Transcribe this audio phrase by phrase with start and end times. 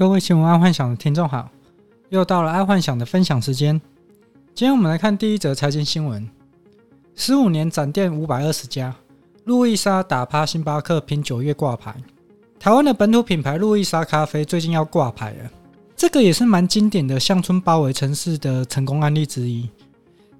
[0.00, 1.50] 各位新闻爱幻想的听众好，
[2.08, 3.78] 又到了爱幻想的分享时间。
[4.54, 6.26] 今天我们来看第一则财经新闻：
[7.14, 8.96] 十五年展店五百二十家，
[9.44, 11.94] 路易莎打趴星巴克，拼九月挂牌。
[12.58, 15.50] 台湾的本土品牌路易莎咖啡最近要挂牌了，
[15.94, 19.68] 这个也是蛮经典的乡村包围城市的成功案例之一。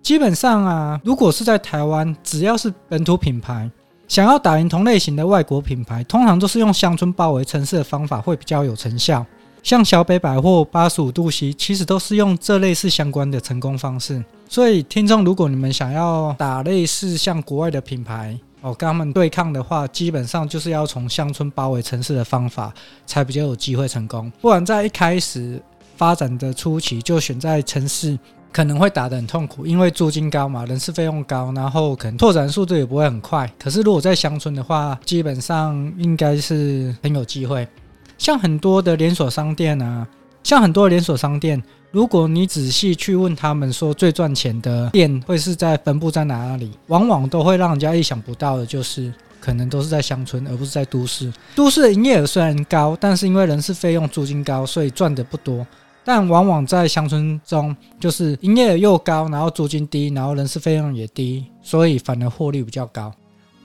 [0.00, 3.70] 基本上啊，如果是在台湾，只要是本土品牌，
[4.08, 9.22] 想要打赢同类型的外国品牌，通常都是用乡村包围城市的方法会比较有成效。
[9.62, 14.24] 像小北百货、八十五度 C，其实都是用这类似相关的成功方式。
[14.48, 22.74] 所以，听众，如果你们想要打类似像国外的品牌哦，跟他们对抗的话，基本上就是要从乡村包围城市的方法，
[23.06, 24.30] 才比较有机会成功。
[24.40, 25.62] 不然，在一开始
[25.96, 28.18] 发展的初期就选在城市，
[28.50, 33.48] 可能会打得很痛苦，因为租金高嘛，人事费用高，然后可能拓展速度也不会很快。
[33.56, 37.68] 可是，如果在乡村的话，基本上应该是很有机会。
[38.20, 40.06] 像很多的连锁商店啊，
[40.42, 51.32] 像很多连锁商店，如果你仔细去问他们说最赚钱的店会是在分布在哪里，往往都会让人家意想不到的，就是可能都是在乡村，而不是在都市。
[51.56, 55.66] 都市的营业额虽然高，但是因为人事费用、租金高，所以赚的不多。
[56.04, 63.10] 但往往在乡村中，就是营业额又高，然后租金低，然后人事费用也低，所以反而获利比较高。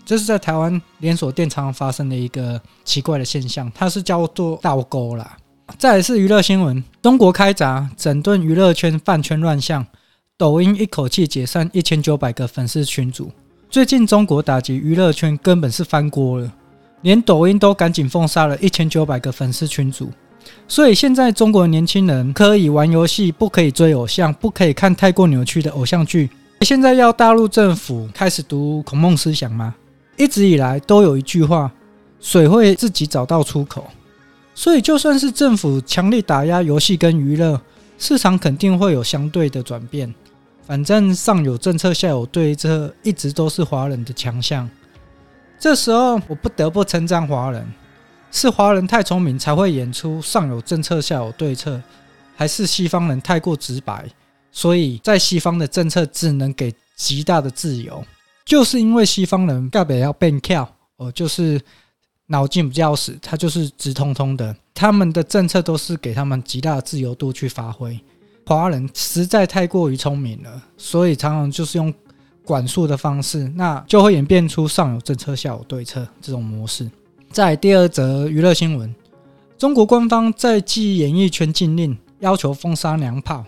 [0.06, 5.36] 这是在台湾连锁店常常发生的一个奇怪的现象，它是叫做倒钩啦。
[5.80, 9.84] 再来是娱乐新闻：中国开闸，整顿娱乐圈饭圈乱象，
[10.38, 13.32] 抖音一口气解散一千九百个粉丝群组。
[13.68, 16.54] 最近中国打击娱乐圈根本是翻锅了，
[17.02, 20.12] 连抖音都赶紧封杀了一千九百个粉丝群组。
[20.68, 26.30] 所以现在中国年轻人可以玩游戏，不可以追偶像，不可以看太过扭曲的偶像剧。
[26.62, 29.74] 现在要大陆政府开始读孔孟思想吗？
[30.18, 31.72] 一直以来都有一句话：
[32.20, 33.86] 水会自己找到出口。
[34.54, 37.60] 所以，就算是政府强力打压游戏跟娱乐，
[37.98, 40.14] 市场肯定会有相对的转变。
[40.66, 44.70] 反正上有政策，下有对策，一直都是华人的强项。
[45.60, 47.66] 这时候，我不得不称赞华人，
[48.32, 51.82] 是华人太聪明才会演出上有政策，下有对策，
[52.36, 54.06] 还是西方人太过直白，
[54.52, 58.04] 所以在西方的政策只能给极大的自由。
[58.46, 61.60] 就是因为西方人盖北要变跳哦，就是
[62.28, 68.00] 脑筋比较死，他就是直通通的，他们的政策都是给他们极大自由度去发挥。
[68.46, 71.92] 华人实在太过于聪明了，所以常常就是用
[72.44, 76.88] 管束的方式，那就会演变出上有政策下有对策这种模式。
[77.32, 78.94] 在第二则娱乐新闻，
[79.58, 83.44] 中国官方在继演艺圈禁令，要求封杀娘炮。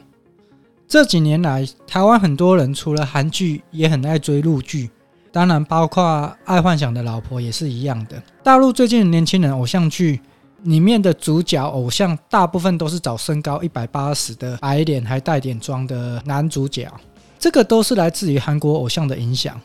[0.88, 4.90] 这几年来，台湾很多人除了韩剧，也很爱追陆剧，
[5.34, 8.24] 当然包括爱幻想的老婆也是一样的。
[8.42, 10.22] 大陆最近的年轻人偶像剧
[10.64, 16.90] 里面的主角偶像，大部分都是找身高一百八十的矮脸还带点妆的男主角，
[17.38, 19.60] 这个都是来自于韩国偶像的影响。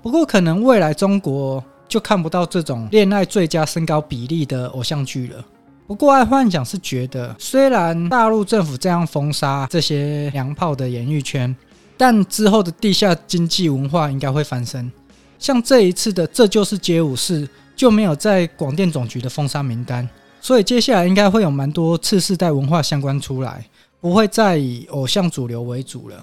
[0.00, 5.44] 不过，可能未来中国就看不到这种恋爱最佳身高比例的偶像剧了。
[5.88, 11.56] 不过，爱幻想是觉得，虽然大陆政府这样封杀这些娘炮的演艺圈，
[11.96, 14.92] 但之后的地下经济文化应该会翻身。
[15.38, 20.06] 像这一次的《这就是街舞室》就没有在广电总局的封杀名单，
[20.42, 23.64] 所以接下来应该会有蛮多次世代文化相关出来，
[23.98, 26.22] 不会再以偶像主流为主了。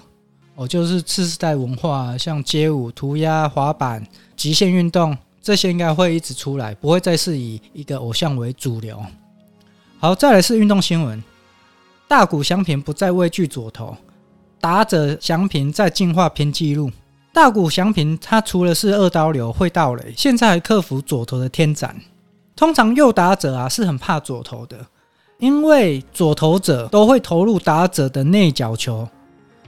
[0.54, 4.06] 哦，就是次世代文化，像街舞、涂鸦、滑板、
[4.36, 9.04] 极限运动这些，应该会一直出来，不会再是以一个偶像为主流。
[9.98, 11.22] 好，再来是运动新闻。
[12.06, 13.96] 大谷翔平不再畏惧左投，
[14.60, 16.90] 打者翔平在进化拼纪录。
[17.32, 21.96] 大谷翔平他除了是二刀流会盗垒，现在还克服左投的天斩。
[22.54, 24.76] 通常右打者啊是很怕左投的，
[25.38, 29.08] 因为左投者都会投入打者的内角球，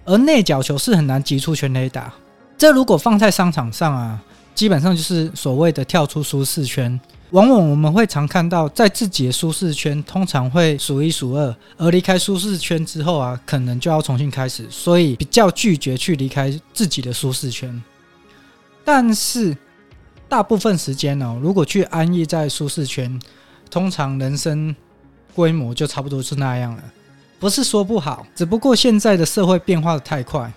[0.04, 2.12] 而内角球是很难击出全垒打。
[2.58, 4.22] 这如果放在商场上啊，
[4.54, 7.00] 基本上就是所谓的跳出舒适圈。
[7.30, 17.82] 往往我们会常看到，在自己的舒适圈，通常会数一数二，而离开舒适圈之后啊，可能就要重新开始，所以比较拒绝去离开自己的舒适圈。
[18.82, 19.54] 但是
[20.26, 23.20] 大部分时间哦，如果去安逸在舒适圈，
[23.70, 24.74] 通常人生
[25.34, 26.82] 规模就差不多是那样了。
[27.38, 30.50] 不是说不好，只不过现在的社会变化的太快，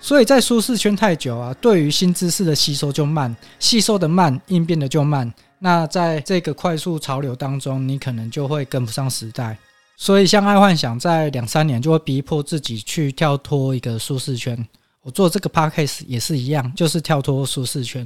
[0.00, 5.30] 所以在舒适圈太久啊，对于新知识的吸收就慢，吸收的慢，应变的就慢。
[5.64, 9.56] 那在这个快速潮流当中，你可能就会跟不上时代，
[9.96, 14.58] 所以像爱幻想在两三年就会逼迫自己去跳脱一个舒适圈。
[15.02, 18.04] 我做这个 podcast 也是一样，就是跳脱舒适圈。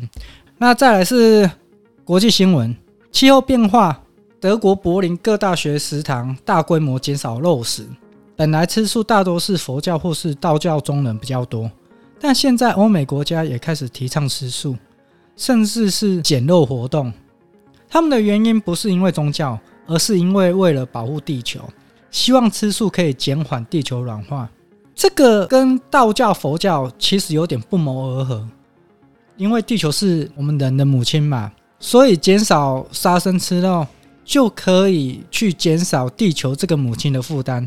[0.58, 1.50] 那再来是
[2.05, 2.76] 国际新闻，
[3.11, 4.03] 气候变化
[4.38, 7.88] 德国柏林各大学食堂大规模减少肉食，
[8.37, 11.70] 本来吃素大多是佛教或是道教中人比较多，
[12.20, 14.76] 但现在欧美国家也开始提倡吃素，
[15.38, 17.11] 甚至是减肉活动。
[17.88, 21.61] 他们的原因不是因为宗教，而是因为为了保护地球，
[22.11, 24.49] 希望吃素可以减缓地球软化。
[24.94, 28.49] 这个跟道教、佛教其实有点不谋而合，
[29.37, 33.87] 因为地球是我们人的母亲嘛，所以减少杀生吃肉。
[34.29, 37.65] 就可以去减少地球这个母亲的负担，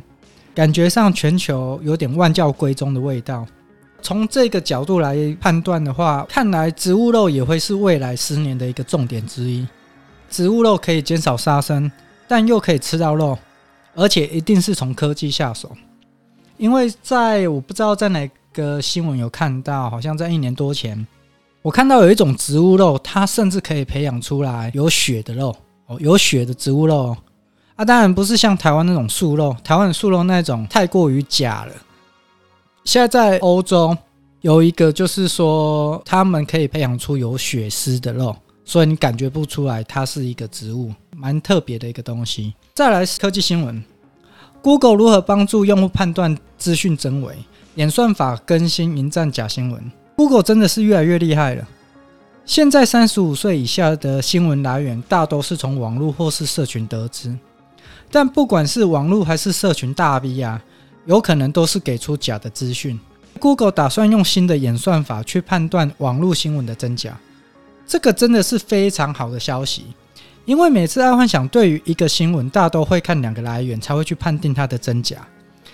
[0.53, 3.47] 感觉上全球有点万教归宗的味道。
[4.01, 9.65] 从这个角度来判断的话，看来植物肉也会是未来十年的一个重点之一。
[10.29, 11.91] 植物肉可以减少杀生，
[12.27, 13.37] 但又可以吃到肉，
[13.95, 15.71] 而且一定是从科技下手。
[16.57, 21.07] 因为在我不知道在哪个新闻有看到，好像在一年多前，
[21.61, 25.55] 我看到有一种植物肉，它甚至可以培养出来有血的肉。
[25.87, 27.17] 哦，有血的植物肉
[27.75, 31.73] 啊，当然不是像台湾那种素肉，台湾的素肉那种太过于假了。
[32.83, 33.97] 现在在欧洲
[34.41, 38.35] 有一个，就是说他们可以培养出有血丝的肉，
[38.69, 42.53] 所以你感觉不出来它是一个植物，蛮特别的一个东西。
[42.75, 43.83] 再来是科技新闻
[44.61, 47.35] ，Google 如何帮助用户判断资讯真伪？
[47.73, 51.67] 演算法更新迎战假新闻，Google 真的是越来越厉害了。
[52.45, 57.35] 现在三十五岁以下的新闻来源大都是从网络或是社群得知，
[58.11, 60.61] 但不管是网络还是社群大 V 啊，
[61.07, 62.99] 有可能都是给出假的资讯。
[63.39, 67.19] Google 打算用新的演算法去判断网络新闻的真假，
[67.89, 69.87] 这个真的是非常好的消息，
[70.45, 75.17] 因为每次爱幻想对于一个新闻，大都会看两个来源才会去判定它的真假，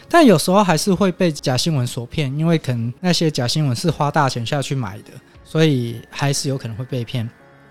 [0.09, 5.11] 但有时候还是会被假新闻所骗，因为可能那些假新闻是花大钱下去买的。
[5.47, 7.29] 所以还是有可能会被骗。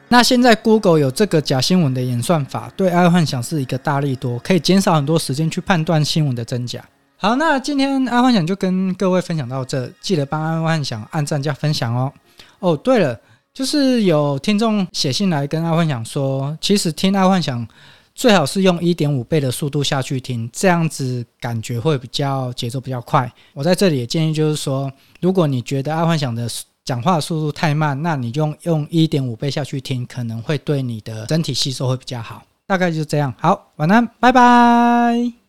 [0.08, 6.82] 那现在 Google 有这个假新闻的演算法，对爱幻想是一个大利多，可以减少很多时间去判断新闻的真假。
[7.17, 12.12] 好，那今天爱幻想就跟各位分享到这，记得帮爱幻想按赞加分享哦。
[12.61, 13.20] 哦，对了，
[13.55, 17.67] 就是有听众写信来跟阿幻想说，其实听阿幻想
[18.12, 23.33] 最好是用一点五倍的速度下去听，这样子感觉会比较节奏比较快。
[23.53, 24.91] 我在这里也建议就是说，
[25.21, 26.49] 如果你觉得阿幻想的
[26.85, 32.43] 讲话速度太慢，那你就用一点五倍下去听，可能会对你的整体吸收会比较好。
[32.67, 33.33] 大概就是这样。
[33.39, 35.44] 好，晚安，拜拜。